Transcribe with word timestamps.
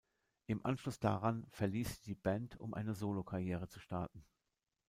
Im 0.47 0.65
Anschluss 0.65 0.99
daran 0.99 1.45
verließ 1.51 1.97
sie 2.01 2.01
die 2.01 2.15
Band, 2.15 2.59
um 2.59 2.73
eine 2.73 2.95
Solokarriere 2.95 3.67
zu 3.67 3.79
starten. 3.79 4.25